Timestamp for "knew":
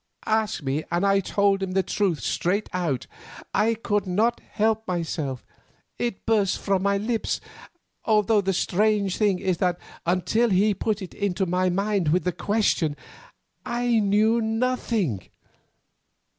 13.99-14.41